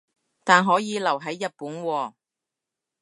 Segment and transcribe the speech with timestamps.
[0.43, 2.13] 但可以留係日本喎